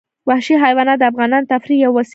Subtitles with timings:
[0.29, 2.09] وحشي حیوانات د افغانانو د تفریح یوه وسیله ده.